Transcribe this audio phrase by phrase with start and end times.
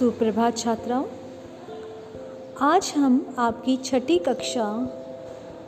[0.00, 1.04] सुप्रभात छात्राओं।
[2.62, 4.64] आज हम आपकी छठी कक्षा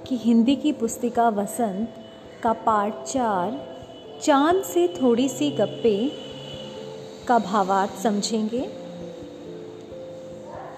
[0.08, 1.94] की हिंदी की पुस्तिका वसंत
[2.42, 3.76] का पाठ चार,
[4.22, 6.12] चाँद से थोड़ी सी गप्पे
[7.28, 8.70] का भावार्थ समझेंगे।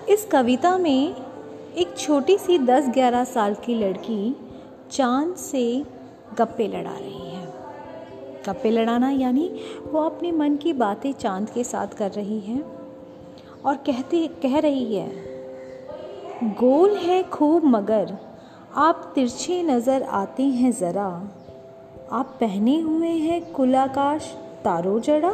[0.08, 1.14] इस कविता में
[1.76, 4.36] एक छोटी सी दस ग्यारह साल की लड़की
[4.90, 5.84] चाँद से
[6.38, 7.46] गप्पे लड़ा रही है।
[8.46, 9.60] गप्पे लड़ाना यानी
[9.92, 12.73] वो अपने मन की बातें चाँद के साथ कर रही है।
[13.64, 15.08] और कहती, कह रही है,
[16.54, 18.16] गोल है खूब मगर,
[18.76, 21.06] आप तिरछे नज़र आते हैं ज़रा।
[22.12, 24.26] आप पहने हुए हैं कुल आकाश
[24.64, 25.32] तारो जड़ा।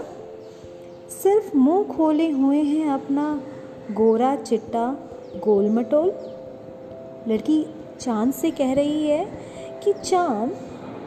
[1.13, 3.25] सिर्फ़ मुँह खोले हुए हैं अपना
[3.93, 4.87] गोरा चिट्टा
[5.45, 6.13] गोल मटोल
[7.29, 7.65] लड़की
[8.01, 9.25] चाँद से कह रही है
[9.85, 10.57] कि, चाँद,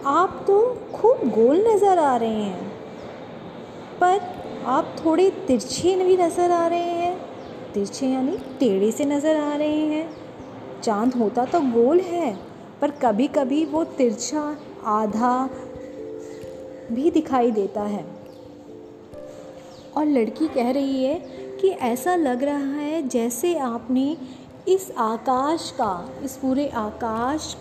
[0.07, 0.59] आप तो
[0.93, 2.71] खूब गोल नज़र आ रहे हैं,
[4.01, 4.19] पर
[4.67, 7.02] आप थोड़े तिरछे भी नज़र आ रहे हैं।
[7.73, 10.09] तिरछे यानी टेढ़े से नज़र आ रहे हैं।
[10.83, 12.35] चाँद होता तो गोल है,
[12.81, 15.49] पर कभी कभी वो तिरछा, आधा
[16.91, 18.05] भी दिखाई देता है।
[19.97, 21.15] और लड़की कह रही है
[21.61, 24.17] कि ऐसा लग रहा है जैसे आपने
[24.67, 27.55] इस आकाश का, इस पूरे आकाश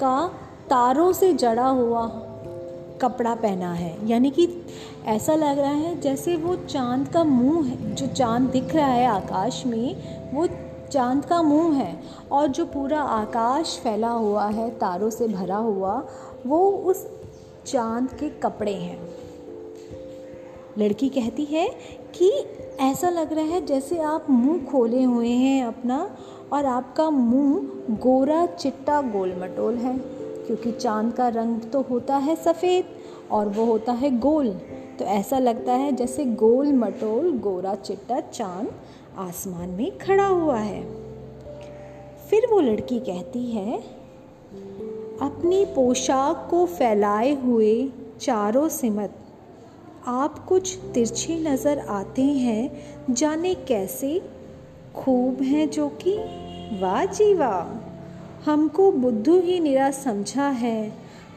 [0.00, 0.26] का
[0.70, 2.06] तारों से जड़ा हुआ
[3.02, 4.46] कपड़ा पहना है। यानी कि
[5.06, 9.06] ऐसा लग रहा है जैसे वो चाँद का मुँह है, जो चाँद दिख रहा है
[9.06, 10.46] आकाश में, वो
[10.92, 11.98] चाँद का मुँह है
[12.32, 15.94] और जो पूरा आकाश फैला हुआ है, तारों से भरा हुआ,
[16.46, 17.06] वो उस
[17.66, 18.98] चाँद के कपड़े हैं।
[20.78, 21.68] लड़की कहती है
[22.18, 22.30] कि
[22.80, 26.16] ऐसा लग रहा है जैसे आप मुँह खोले हुए हैं अपना
[26.52, 29.98] और आपका मुँह गोरा चिट्टा गोल मटोल है,
[30.46, 32.96] क्योंकि चाँद का रंग तो होता है सफ़ेद
[33.30, 34.56] और वो होता है गोल।
[34.98, 38.72] तो ऐसा लगता है जैसे गोल मटोल, गोरा चिट्टा चाँद
[39.18, 40.82] आसमान में खड़ा हुआ है।
[42.30, 43.78] फिर वो लड़की कहती है,
[45.22, 47.88] अपनी पोशाक को फैलाए हुए
[48.20, 49.14] चारों सिमत
[50.06, 52.70] आप कुछ तिरछे नज़र आते हैं,
[53.10, 54.22] जाने कैसे
[54.94, 56.16] खूब हैं जो कि,
[56.82, 57.86] वाह जी वाह,
[58.50, 60.92] हमको बुद्धू ही निरा समझा है।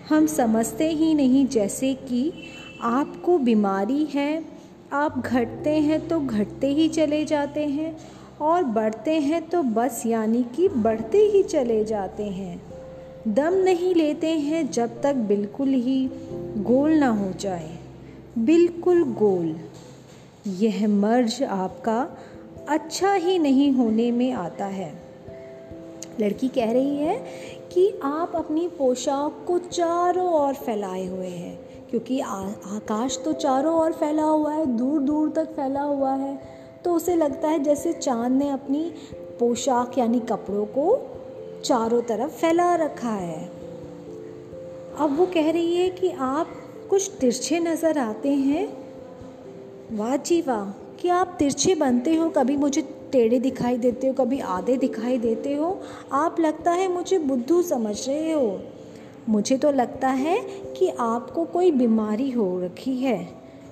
[0.10, 2.32] हम समझते ही नहीं जैसे कि
[2.82, 4.46] आपको बीमारी है,
[4.94, 7.98] आप घटते हैं तो घटते ही चले जाते हैं
[8.42, 12.62] और बढ़ते हैं तो बस यानी कि बढ़ते ही चले जाते हैं।
[13.28, 16.10] दम नहीं लेते हैं जब तक बिल्कुल ही
[16.58, 17.78] गोल ना हो जाए।
[18.38, 19.56] बिल्कुल गोल।
[20.48, 22.18] यह मर्ज आपका
[22.70, 24.94] अच्छा ही नहीं होने में आता है।
[26.20, 27.18] लड़की कह रही है
[27.74, 32.36] कि आप अपनी पोशाक को चारों ओर फैलाए हुए हैं। क्योंकि आ,
[32.76, 36.40] आकाश तो चारों ओर फैला हुआ है दूर दूर तक फैला हुआ है।
[36.86, 38.92] तो उसे लगता है जैसे चाँद ने अपनी
[39.40, 40.86] पोशाक यानी कपड़ों को
[41.66, 43.52] चारों तरफ़ फैला रखा है।
[45.00, 46.48] अब वो कह रही है कि आप
[46.90, 48.68] कुछ तिरछे नज़र आते हैं।
[49.92, 50.70] वाह जी वाह
[51.02, 55.54] कि आप तिरछे बनते हो कभी मुझे टेढ़े दिखाई देते हो कभी आधे दिखाई देते
[55.54, 55.80] हो।
[56.12, 58.60] आप लगता है मुझे बुद्धू समझ रहे हो।
[59.30, 60.40] मुझे तो लगता है
[60.78, 63.18] कि आपको कोई बीमारी हो रखी है।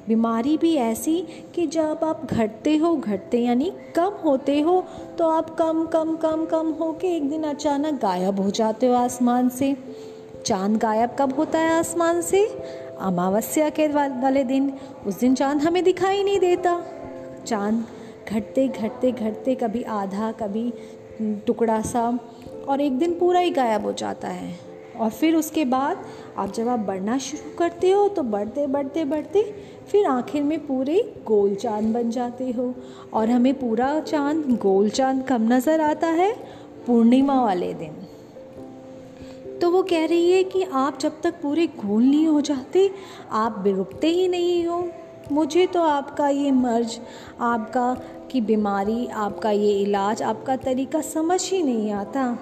[0.08, 1.16] बीमारी भी ऐसी
[1.56, 4.84] कि जब आप घटते हो, घटते यानी कम होते हो
[5.18, 8.94] तो आप कम कम कम कम हो के एक दिन अचानक गायब हो जाते हो
[8.94, 9.76] आसमान से।
[10.46, 12.46] चाँद गायब कब होता है आसमान से?
[13.00, 14.72] अमावस्या के वाले दिन।
[15.08, 16.82] उस दिन चाँद हमें दिखाई नहीं देता।
[17.48, 17.86] चाँद
[18.30, 20.74] घटते घटते घटते कभी आधा, कभी
[21.48, 22.20] टुकड़ा सा
[22.70, 24.67] और एक दिन पूरा ही गायब हो जाता है।
[25.00, 26.06] और फिर उसके बाद
[26.38, 29.44] आप जब आप बढ़ना शुरू करते हो तो बढ़ते बढ़ते बढ़ते
[29.92, 32.74] फिर आखिर में पूरे गोल चाँद बन जाते हो।
[33.14, 36.34] और हमें पूरा चाँद, गोल चाँद कम नज़र आता है?
[36.88, 37.96] पूर्णिमा वाले दिन।
[39.60, 42.90] तो वो कह रही है कि आप जब तक पूरे गोल नहीं हो जाते,
[43.32, 44.88] आप रुकते ही नहीं हो।
[45.32, 47.00] मुझे तो आपका ये मर्ज,
[47.42, 47.94] आपका
[48.32, 52.38] की बीमारी, आपका ये इलाज, आपका तरीका समझ ही नहीं आता।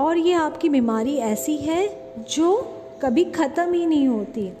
[0.00, 1.88] और ये आपकी बीमारी ऐसी है
[2.30, 4.52] जो कभी ख़त्म ही नहीं होती।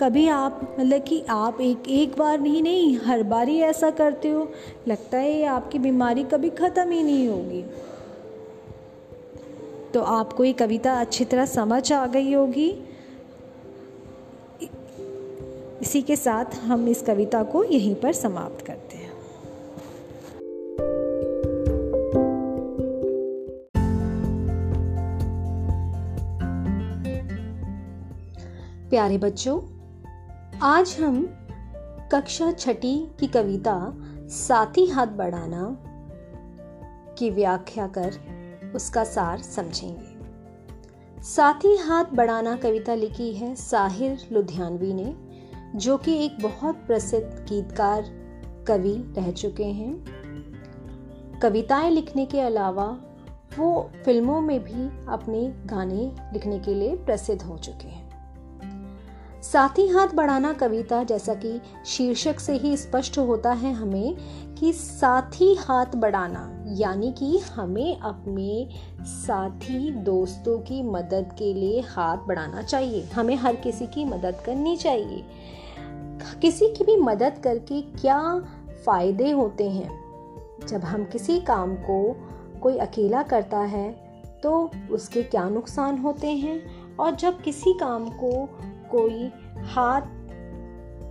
[0.00, 4.28] कभी आप मतलब कि आप एक एक बार नहीं नहीं, हर बार ही ऐसा करते
[4.28, 4.48] हो।
[4.88, 7.64] लगता है ये आपकी बीमारी कभी ख़त्म ही नहीं होगी।
[9.94, 12.68] तो आपको ये कविता अच्छी तरह समझ आ गई होगी।
[15.82, 18.85] इसी के साथ हम इस कविता को यहीं पर समाप्त करते
[28.96, 29.60] प्यारे बच्चों,
[30.62, 31.28] आज हम
[32.12, 33.94] कक्षा छठी की कविता
[34.28, 35.78] साथी हाथ बढ़ाना
[37.14, 38.14] की व्याख्या कर
[38.74, 40.18] उसका सार समझेंगे।
[41.22, 45.16] साथी हाथ बढ़ाना कविता लिखी है साहिर लुधियानवी ने,
[45.78, 48.04] जो कि एक बहुत प्रसिद्ध गीतकार,
[48.68, 50.04] कवि रह चुके हैं।
[51.42, 52.98] कविताएँ लिखने के अलावा
[53.58, 58.06] वो फ़िल्मों में भी अपने गाने लिखने के लिए प्रसिद्ध हो चुके हैं।
[59.46, 64.16] साथी हाथ बढ़ाना कविता जैसा कि शीर्षक से ही स्पष्ट होता है हमें
[64.54, 68.68] कि साथी हाथ बढ़ाना, यानी कि हमें अपने
[69.00, 74.76] साथी दोस्तों की मदद के लिए हाथ बढ़ाना चाहिए। हमें हर किसी की मदद करनी
[74.76, 75.24] चाहिए।
[76.40, 78.20] किसी की भी मदद करके क्या
[78.86, 79.90] फ़ायदे होते हैं?
[80.66, 82.16] जब हम किसी काम को
[82.62, 83.90] कोई अकेला करता है
[84.42, 86.60] तो उसके क्या नुकसान होते हैं?
[86.96, 88.48] और जब किसी काम को
[88.90, 89.30] कोई
[89.64, 90.02] हाथ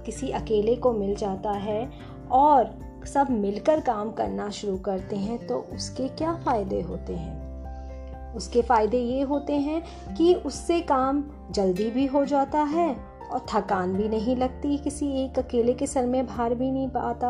[0.05, 1.89] किसी अकेले को मिल जाता है
[2.31, 2.73] और
[3.05, 8.33] सब मिलकर काम करना शुरू करते हैं तो उसके क्या फ़ायदे होते हैं?
[8.35, 9.81] उसके फ़ायदे ये होते हैं
[10.15, 12.95] कि उससे काम जल्दी भी हो जाता है
[13.31, 17.29] और थकान भी नहीं लगती, किसी एक अकेले के सर में भार भी नहीं पाता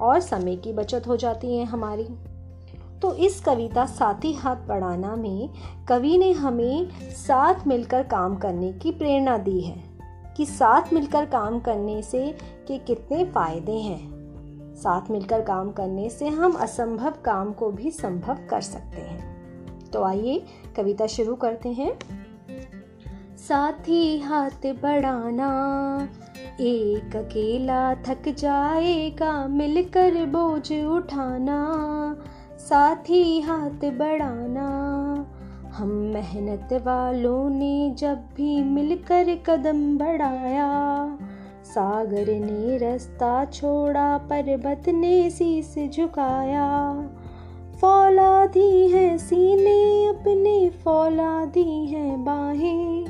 [0.00, 2.06] और समय की बचत हो जाती है हमारी।
[3.02, 5.48] तो इस कविता साथी हाथ बढ़ाना में
[5.88, 9.82] कवि ने हमें साथ मिलकर काम करने की प्रेरणा दी है,
[10.36, 14.18] कि साथ मिलकर काम करने से के कितने फ़ायदे हैं।
[14.74, 19.38] साथ मिलकर काम करने से हम असंभव काम को भी संभव कर सकते हैं।
[19.90, 20.44] तो आइए
[20.76, 21.98] कविता शुरू करते हैं।
[23.36, 25.48] साथी हाथ बढ़ाना,
[26.60, 31.58] एक अकेला थक जाएगा, मिलकर बोझ उठाना।
[32.68, 34.66] साथी हाथ बढ़ाना।
[35.72, 40.68] हम मेहनत वालों ने जब भी मिलकर कदम बढ़ाया,
[41.64, 46.94] सागर ने रास्ता छोड़ा, पर्वत ने शीस झुकाया।
[47.80, 53.06] फौला दी है सीने, अपने फौला दी है बाहें।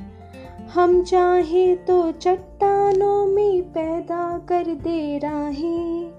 [0.75, 6.11] हम चाहे तो चट्टानों में पैदा कर दे राहें।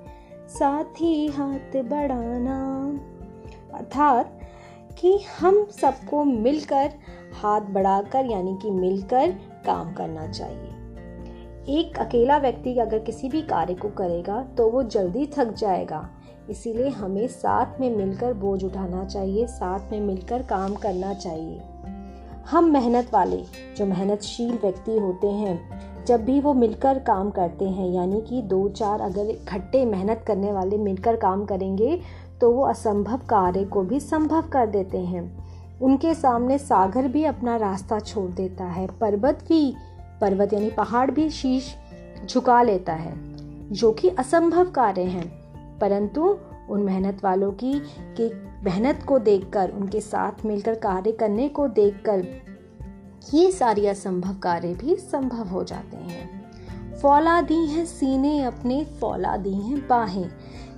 [0.50, 2.86] साथ ही हाथ बढ़ाना।
[3.80, 4.40] अर्थात
[5.00, 6.92] कि हम सबको मिलकर,
[7.42, 9.32] हाथ बढ़ाकर, यानी कि मिलकर
[9.66, 10.78] काम करना चाहिए।
[11.80, 16.10] एक अकेला व्यक्ति अगर किसी भी कार्य को करेगा तो वो जल्दी थक जाएगा।
[16.50, 21.62] इसीलिए हमें साथ में मिलकर बोझ उठाना चाहिए, साथ में मिलकर काम करना चाहिए।
[22.50, 23.44] हम मेहनत वाले,
[23.78, 28.70] जो मेहनतशील व्यक्ति होते हैं, जब भी वो मिलकर काम करते हैं, यानी कि दो
[28.70, 32.00] चार अगर इकट्ठे मेहनत करने वाले मिलकर काम करेंगे
[32.42, 35.50] तो वो असंभव कार्य को भी संभव कर देते हैं।
[35.80, 39.76] उनके सामने सागर भी अपना रास्ता छोड़ देता है। पर्वत भी
[40.22, 41.76] पर्वत यानी पहाड़ भी शीश
[42.26, 43.14] झुका लेता है,
[43.72, 45.40] जो कि असंभव कार्य हैं।
[45.80, 46.38] परंतु
[46.70, 48.32] उन मेहनत वालों की, कि
[48.64, 52.28] मेहनत को देखकर, उनके साथ मिलकर कार्य करने को देखकर
[53.34, 56.40] ये सारी असंभव कार्य भी संभव हो जाते हैं।
[57.02, 60.30] फौला दी हैं, सीने अपने फौला दी हैं, बाहें।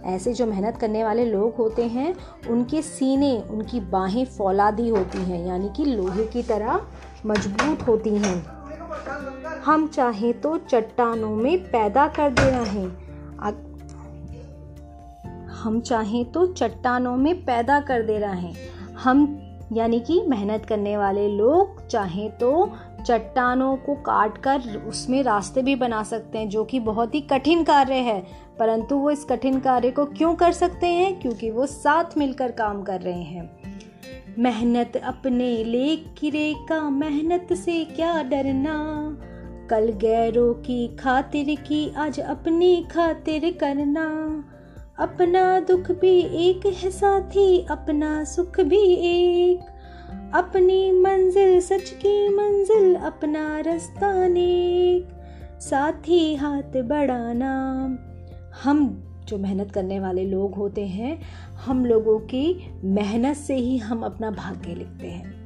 [0.05, 2.15] ऐसे जो मेहनत करने वाले लोग होते हैं,
[2.49, 6.81] उनके सीने, उनकी बाहें फौलादी होती हैं, यानी कि लोहे की तरह
[7.25, 8.61] मज़बूत होती हैं।
[9.65, 13.11] हम चाहें तो चट्टानों में पैदा कर दे रहे हैं।
[15.47, 18.55] हम चाहें तो चट्टानों में पैदा कर दे रहे हैं।
[19.03, 19.41] हम,
[19.73, 22.69] यानी कि मेहनत करने वाले लोग चाहें तो
[23.05, 27.63] चट्टानों को काट कर उसमें रास्ते भी बना सकते हैं, जो कि बहुत ही कठिन
[27.63, 28.27] कार्य है।
[28.59, 31.19] परंतु वो इस कठिन कार्य को क्यों कर सकते हैं?
[31.19, 33.57] क्योंकि वो साथ मिलकर काम कर रहे हैं।
[34.39, 39.17] मेहनत अपने लेकिरे का, मेहनत से क्या डरना?
[39.69, 44.43] कल गैरों की खातिर की आज अपनी खातिर करना।
[44.99, 49.80] अपना दुख भी एक है साथी, अपना सुख भी एक।
[50.33, 55.07] अपनी मंजिल, सच की मंजिल, अपना रास्ता नेक।
[55.61, 57.53] साथी हाथ बढ़ाना
[58.63, 61.21] हम जो मेहनत करने वाले लोग होते हैं,
[61.55, 65.41] हम लोगों की मेहनत से ही हम अपना भाग्य लिखते हैं।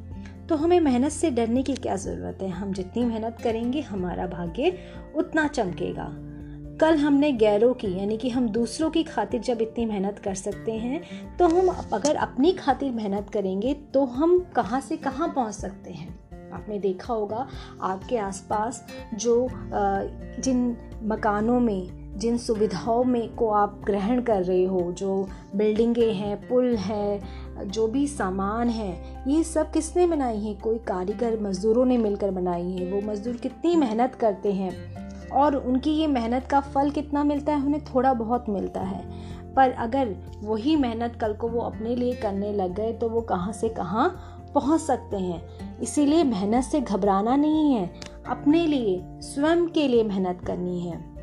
[0.48, 2.50] तो हमें मेहनत से डरने की क्या ज़रूरत है?
[2.50, 4.78] हम जितनी मेहनत करेंगे, हमारा भाग्य
[5.16, 6.35] उतना चमकेगा।
[6.82, 10.72] कल हमने गैरों की, यानी कि हम दूसरों की खातिर जब इतनी मेहनत कर सकते
[10.72, 11.02] हैं
[11.38, 16.08] तो हम अगर अपनी खातिर मेहनत करेंगे तो हम कहाँ से कहाँ पहुँच सकते हैं?
[16.54, 17.48] आपने देखा होगा,
[17.82, 19.48] आपके आसपास जो
[20.40, 26.38] जिन मकानों में, जिन सुविधाओं में को आप ग्रहण कर रहे हो, जो बिल्डिंगें हैं,
[26.48, 30.54] पुल हैं, जो भी सामान है, ये सब किसने बनाई है?
[30.56, 35.05] कोई कारीगर मज़दूरों ने मिलकर बनाई है, वो मज़दूर कितनी मेहनत करते हैं?
[35.36, 39.12] और उनकी ये मेहनत का फल कितना मिलता है, उन्हें थोड़ा बहुत मिलता है।
[39.54, 43.54] पर अगर वही मेहनत कल को वो अपने लिए करने लग गए तो वो कहाँ
[43.54, 47.94] से कहाँ पहुँच सकते हैं। इसीलिए मेहनत से घबराना नहीं है।
[48.28, 51.16] अपने लिए, स्वयं के लिए मेहनत करनी है।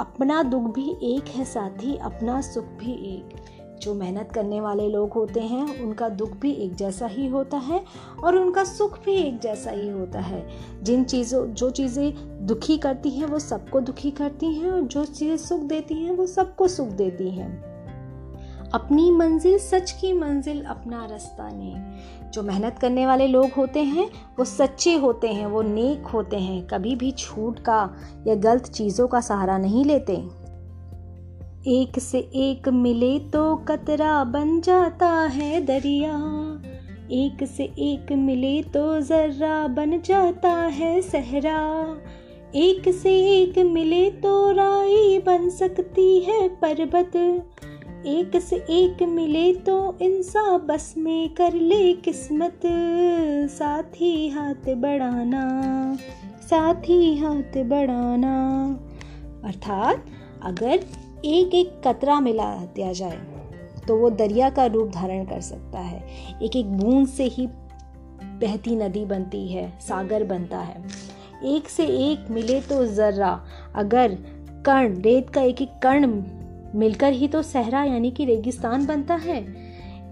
[0.00, 3.28] अपना दुख भी एक है, साथ ही अपना सुख भी एक।
[3.82, 7.84] जो मेहनत करने वाले लोग होते हैं, उनका दुख भी एक जैसा ही होता है
[8.24, 10.48] और उनका सुख भी एक जैसा ही होता है।
[10.82, 12.12] जिन चीज़ों, जो चीज़ें
[12.46, 16.26] दुखी करती हैं, वो सबको दुखी करती हैं और जो चीज़ें सुख देती हैं, वो
[16.26, 17.72] सबको सुख देती हैं।
[18.74, 21.74] अपनी मंजिल, सच की मंजिल अपना रास्ता ने
[22.30, 26.66] जो मेहनत करने वाले लोग होते हैं, वो सच्चे होते हैं, वो नेक होते हैं।
[26.66, 27.94] कभी भी छूट का
[28.26, 30.41] या गलत चीज़ों का सहारा नहीं लेते।
[31.68, 36.14] एक से एक मिले तो कतरा बन जाता है दरिया।
[37.12, 41.60] एक से एक मिले तो जर्रा बन जाता है सहरा।
[42.54, 47.16] एक से एक मिले तो राई बन सकती है पर्वत।
[48.06, 52.60] एक से एक मिले तो इंसान बस में कर ले किस्मत।
[53.50, 55.44] साथ ही हाथ बढ़ाना,
[56.42, 58.34] साथ ही हाथ बढ़ाना।
[59.44, 60.04] अर्थात
[60.42, 60.84] अगर
[61.24, 63.18] एक एक कतरा मिला दिया जाए
[63.88, 66.02] तो वो दरिया का रूप धारण कर सकता है।
[66.42, 70.84] एक एक बूंद से ही बहती नदी बनती है, सागर बनता है।
[71.44, 73.40] एक से एक मिले तो ज़र्रा,
[73.74, 74.14] अगर
[74.66, 76.22] कर्ण, रेत का एक एक कर्ण
[76.74, 79.40] मिलकर ही तो सहरा, यानी कि रेगिस्तान बनता है।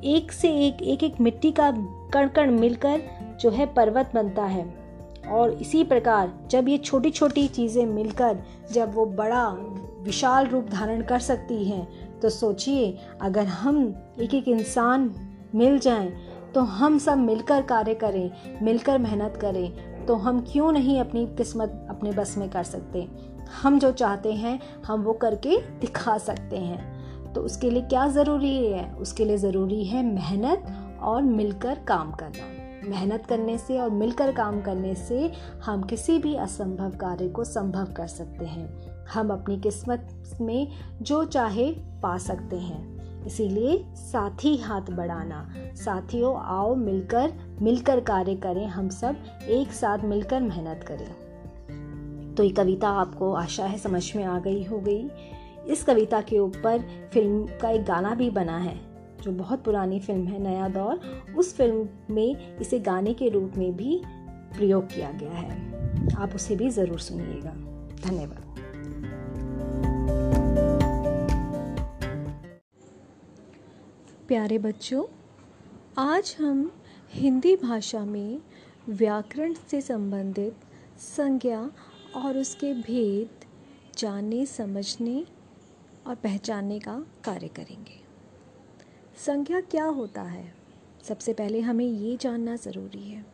[0.04, 1.70] एक से एक एक एक मिट्टी का
[2.12, 3.02] कण कण मिलकर
[3.40, 4.79] जो है पर्वत बनता है।
[5.30, 9.46] और इसी प्रकार जब ये छोटी छोटी चीज़ें मिलकर जब वो बड़ा,
[10.02, 13.78] विशाल रूप धारण कर सकती हैं तो सोचिए, अगर हम
[14.20, 15.14] एक एक इंसान
[15.54, 16.12] मिल जाएँ
[16.54, 18.30] तो हम सब मिलकर कार्य करें,
[18.62, 23.06] मिलकर मेहनत करें तो हम क्यों नहीं अपनी किस्मत अपने बस में कर सकते?
[23.62, 28.56] हम जो चाहते हैं, हम वो करके दिखा सकते हैं। तो उसके लिए क्या ज़रूरी
[28.66, 28.84] है?
[28.94, 34.60] उसके लिए ज़रूरी है मेहनत और मिलकर काम करना। मेहनत करने से और मिलकर काम
[34.60, 35.32] करने से
[35.64, 40.68] हम किसी भी असंभव कार्य को संभव कर सकते हैं। हम अपनी किस्मत में
[41.02, 41.72] जो चाहे
[42.02, 47.32] पा सकते हैं। इसीलिए साथी हाथ बढ़ाना, साथियों आओ मिलकर
[47.62, 49.16] मिलकर कार्य करें, हम सब
[49.48, 54.64] एक साथ मिलकर मेहनत करें। तो ये कविता आपको आशा है समझ में आ गई
[54.64, 55.10] हो गई
[55.68, 56.78] इस कविता के ऊपर
[57.12, 58.89] फ़िल्म का एक गाना भी बना है।
[59.22, 61.00] जो बहुत पुरानी फ़िल्म है, नया दौर,
[61.36, 64.00] उस फ़िल्म में इसे गाने के रूप में भी
[64.56, 67.50] प्रयोग किया गया है। आप उसे भी ज़रूर सुनिएगा।
[68.08, 68.46] धन्यवाद।
[74.28, 75.04] प्यारे बच्चों,
[75.98, 76.70] आज हम
[77.12, 78.40] हिंदी भाषा में
[78.88, 80.56] व्याकरण से संबंधित
[80.98, 81.70] संज्ञा
[82.16, 83.44] और उसके भेद
[83.98, 85.24] जानने समझने
[86.06, 88.09] और पहचानने का कार्य करेंगे।
[89.26, 90.54] संज्ञा क्या होता है?
[91.08, 93.24] सबसे पहले हमें ये जानना ज़रूरी है।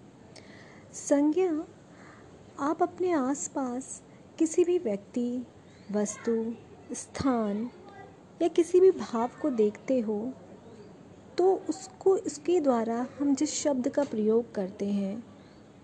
[0.92, 1.64] संज्ञा,
[2.60, 4.02] आप अपने आसपास
[4.38, 5.46] किसी भी व्यक्ति,
[5.92, 6.54] वस्तु,
[6.94, 7.70] स्थान
[8.42, 10.32] या किसी भी भाव को देखते हो
[11.38, 15.24] तो उसको इसके द्वारा हम जिस शब्द का प्रयोग करते हैं,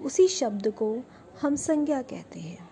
[0.01, 0.97] उसी शब्द को
[1.43, 2.71] हम संज्ञा कहते हैं।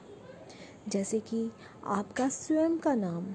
[0.88, 1.50] जैसे कि
[1.84, 3.34] आपका स्वयं का नाम,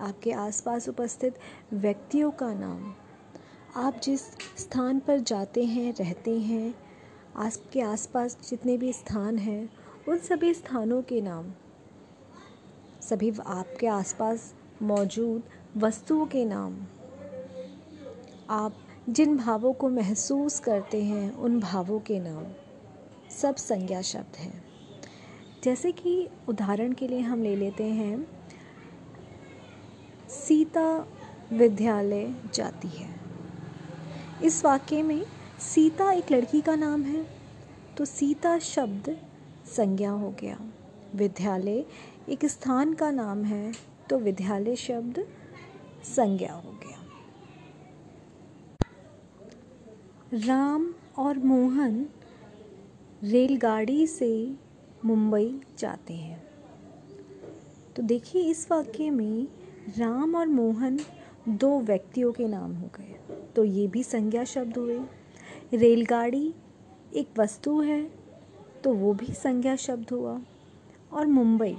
[0.00, 1.38] आपके आसपास उपस्थित
[1.72, 2.94] व्यक्तियों का नाम
[3.76, 4.20] आप जिस
[4.58, 6.74] स्थान पर जाते हैं, रहते हैं
[7.36, 9.70] आपके आसपास जितने भी स्थान हैं,
[10.08, 11.52] उन सभी स्थानों के नाम,
[13.02, 15.42] सभी आपके आसपास मौजूद
[15.76, 16.76] वस्तुओं के नाम,
[18.50, 18.74] आप
[19.08, 22.46] जिन भावों को महसूस करते हैं, उन भावों के नाम,
[23.30, 24.64] सब संज्ञा शब्द हैं।
[25.64, 28.26] जैसे कि उदाहरण के लिए हम ले लेते हैं,
[30.28, 31.06] सीता
[31.52, 33.21] विद्यालय जाती है।
[34.44, 35.24] इस वाक्य में
[35.60, 37.26] सीता एक लड़की का नाम है।
[37.96, 39.16] तो सीता शब्द
[39.66, 40.58] संज्ञा हो गया।
[41.14, 41.84] विद्यालय
[42.28, 43.72] एक स्थान का नाम है
[44.10, 45.26] तो विद्यालय शब्द
[46.04, 46.98] संज्ञा हो गया।
[50.46, 52.06] राम और मोहन
[53.22, 54.32] रेलगाड़ी से
[55.04, 56.42] मुंबई जाते हैं।
[57.96, 59.46] तो देखिए इस वाक्य में
[59.98, 60.98] राम और मोहन
[61.48, 63.14] दो व्यक्तियों के नाम हो गए।
[63.56, 64.98] तो ये भी संज्ञा शब्द हुए।
[65.74, 66.54] रेलगाड़ी
[67.16, 68.02] एक वस्तु है
[68.84, 70.40] तो वो भी संज्ञा शब्द हुआ।
[71.12, 71.76] और मुंबई,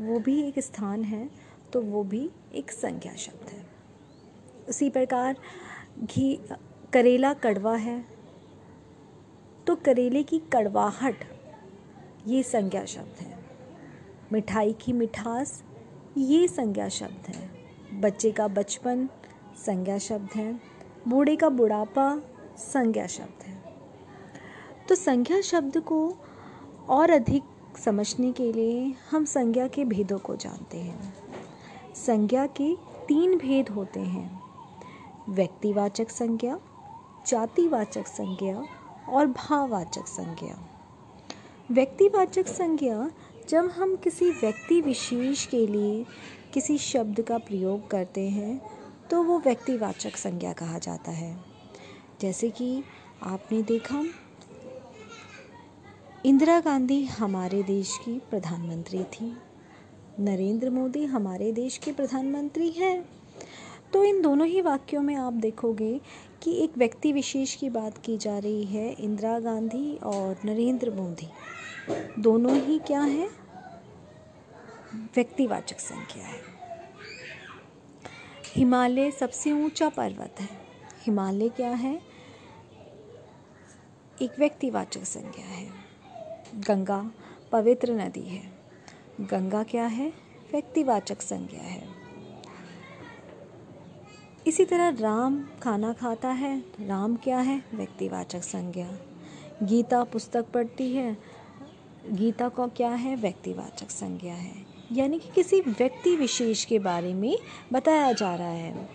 [0.00, 1.28] वो भी एक स्थान है
[1.72, 3.64] तो वो भी एक संज्ञा शब्द है।
[4.68, 5.36] उसी प्रकार
[6.00, 6.38] घी,
[6.92, 8.04] करेला कड़वा है
[9.66, 11.24] तो करेले की कड़वाहट,
[12.26, 13.38] ये संज्ञा शब्द है।
[14.32, 15.62] मिठाई की मिठास,
[16.16, 17.55] ये संज्ञा शब्द है।
[17.96, 19.08] बच्चे का बचपन,
[19.56, 20.60] संज्ञा शब्द है।
[21.08, 22.20] बूढ़े का बुढ़ापा,
[22.58, 23.62] संज्ञा शब्द है।
[24.88, 26.16] तो संज्ञा शब्द को
[26.88, 27.42] और अधिक
[27.84, 31.14] समझने के लिए हम संज्ञा के भेदों को जानते हैं।
[31.94, 32.76] संज्ञा के
[33.08, 34.42] तीन भेद होते हैं।
[35.28, 36.60] व्यक्तिवाचक संज्ञा,
[37.26, 38.64] जातिवाचक संज्ञा
[39.08, 40.68] और भाववाचक संज्ञा।
[41.70, 43.10] व्यक्तिवाचक संज्ञा,
[43.48, 46.06] जब हम किसी व्यक्ति विशेष के लिए
[46.56, 48.60] किसी शब्द का प्रयोग करते हैं
[49.10, 51.36] तो वो व्यक्तिवाचक संज्ञा कहा जाता है।
[52.20, 52.82] जैसे कि
[53.22, 54.02] आपने देखा,
[56.26, 59.36] इंदिरा गांधी हमारे देश की प्रधानमंत्री थी,
[60.20, 63.08] नरेंद्र मोदी हमारे देश के प्रधानमंत्री हैं।
[63.92, 66.00] तो इन दोनों ही वाक्यों में आप देखोगे
[66.42, 71.28] कि एक व्यक्ति विशेष की बात की जा रही है, इंदिरा गांधी और नरेंद्र मोदी।
[72.22, 73.45] दोनों ही क्या है?
[74.96, 76.40] व्यक्तिवाचक संख्या है।
[78.46, 80.48] हिमालय सबसे ऊँचा पर्वत है।
[81.00, 82.02] हिमालय क्या है?
[84.22, 85.70] एक व्यक्तिवाचक संज्ञा है।
[86.54, 87.10] गंगा
[87.52, 88.58] पवित्र नदी है।
[89.20, 90.12] गंगा क्या है?
[90.52, 91.88] व्यक्तिवाचक संज्ञा है।
[94.46, 97.64] इसी तरह राम खाना खाता है। राम क्या है?
[97.74, 98.98] व्यक्तिवाचक संज्ञा
[99.62, 101.16] गीता पुस्तक पढ़ती है।
[102.10, 103.16] गीता को क्या है?
[103.16, 107.38] व्यक्तिवाचक संज्ञा है। यानी कि किसी व्यक्ति विशेष के बारे में
[107.72, 108.88] बताया जा रहा है।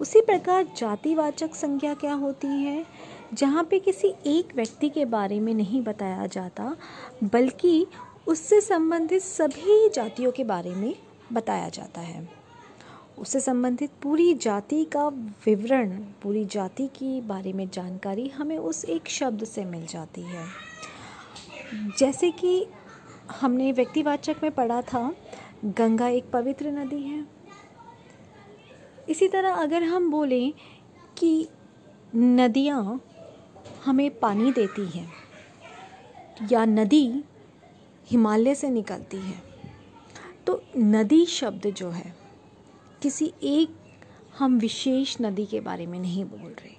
[0.00, 2.86] उसी प्रकार जातिवाचक संज्ञा क्या होती है?
[3.34, 6.76] जहाँ पे किसी एक व्यक्ति के बारे में नहीं बताया जाता,
[7.24, 7.86] बल्कि
[8.26, 10.94] उससे संबंधित सभी जातियों के बारे में
[11.32, 12.28] बताया जाता है।
[13.18, 15.08] उससे संबंधित पूरी जाति का
[15.46, 15.90] विवरण,
[16.22, 20.46] पूरी जाति के बारे में जानकारी हमें उस एक शब्द से मिल जाती है।
[21.98, 22.66] जैसे कि
[23.30, 25.12] हमने व्यक्तिवाचक में पढ़ा था,
[25.64, 27.24] गंगा एक पवित्र नदी है।
[29.08, 30.52] इसी तरह अगर हम बोलें
[31.16, 31.48] कि
[32.14, 33.00] नदियाँ
[33.84, 35.10] हमें पानी देती हैं,
[36.52, 37.24] या नदी
[38.08, 39.46] हिमालय से निकलती है
[40.46, 42.14] तो नदी शब्द जो है,
[43.02, 43.76] किसी एक
[44.38, 46.76] हम विशेष नदी के बारे में नहीं बोल रहे।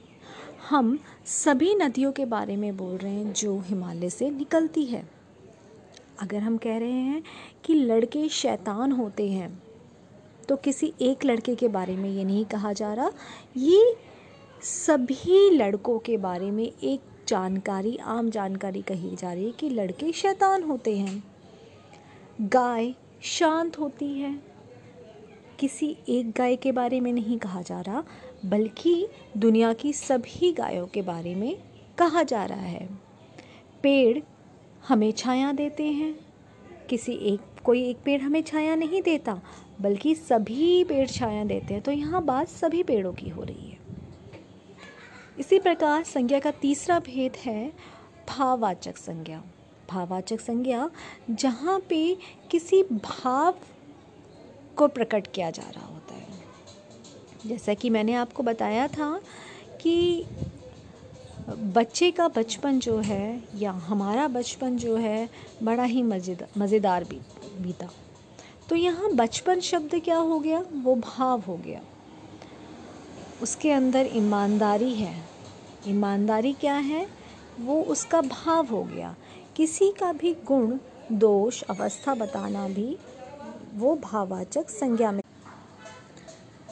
[0.70, 5.04] हम सभी नदियों के बारे में बोल रहे हैं जो हिमालय से निकलती है।
[6.20, 7.24] अगर हम कह रहे हैं
[7.66, 9.64] कि लड़के शैतान होते हैं
[10.48, 13.12] तो किसी एक लड़के के बारे में ये नहीं कहा जा रहा।
[13.58, 13.96] ये
[14.62, 20.12] सभी लड़कों के बारे में एक जानकारी, आम जानकारी कही जा रही है कि लड़के
[20.12, 21.24] शैतान होते हैं।
[22.42, 24.34] गाय शांत होती है।
[25.60, 28.04] किसी एक गाय के बारे में नहीं कहा जा रहा,
[28.46, 31.56] बल्कि दुनिया की सभी गायों के बारे में
[31.98, 32.90] कहा जा रहा है।
[33.84, 34.20] पेड़
[34.88, 36.16] हमें छाया देते हैं।
[36.90, 39.42] किसी एक, कोई एक पेड़ हमें छाया नहीं देता,
[39.82, 43.78] बल्कि सभी पेड़ छाया देते हैं। तो यहाँ बात सभी पेड़ों की हो रही है।
[45.40, 47.74] इसी प्रकार संज्ञा का तीसरा भेद है
[48.30, 49.44] भाववाचक संज्ञा।
[49.90, 50.90] भाववाचक संज्ञा
[51.30, 52.18] जहाँ पे
[52.52, 53.56] किसी भाव
[54.76, 56.28] को प्रकट किया जा रहा होता है।
[57.46, 59.22] जैसा कि मैंने आपको बताया था
[59.82, 60.26] कि
[61.50, 65.30] बच्चे का बचपन जो है या हमारा बचपन जो है
[65.64, 67.20] बड़ा ही मज़ेदार मज़ेदार भी
[67.62, 67.90] बीता।
[68.70, 70.64] तो यहाँ बचपन शब्द क्या हो गया?
[70.74, 71.82] वो भाव हो गया।
[73.42, 75.16] उसके अंदर ईमानदारी है।
[75.88, 77.08] ईमानदारी क्या है?
[77.60, 79.16] वो उसका भाव हो गया।
[79.56, 80.78] किसी का भी गुण,
[81.12, 82.98] दोष, अवस्था बताना भी
[83.76, 85.22] वो भाववाचक संज्ञा में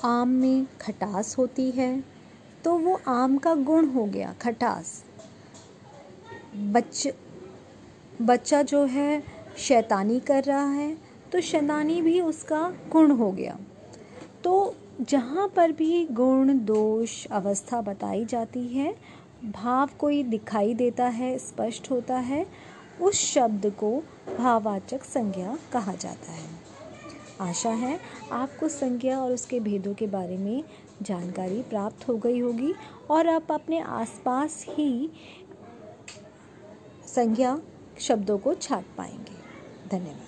[0.05, 2.16] आम में खटास होती है।
[2.67, 5.03] तो वो आम का गुण हो गया, खटास।
[6.55, 7.07] बच्च,
[8.21, 9.23] बच्चा जो है,
[9.57, 10.97] शैतानी कर रहा है
[11.31, 13.57] तो शैतानी भी उसका गुण हो गया।
[14.43, 18.95] तो जहाँ पर भी गुण, दोष, अवस्था बताई जाती है,
[19.45, 22.45] भाव कोई दिखाई देता है, स्पष्ट होता है,
[23.01, 24.03] उस शब्द को
[24.37, 26.49] भाववाचक संज्ञा कहा जाता है।
[27.41, 27.99] आशा है
[28.31, 30.63] आपको संज्ञा और उसके भेदों के बारे में
[31.01, 32.73] जानकारी प्राप्त हो गई होगी
[33.09, 35.09] और आप अपने आसपास ही
[37.07, 37.59] संज्ञा
[37.99, 39.37] शब्दों को छाट पाएँगे।
[39.89, 40.26] धन्यवाद।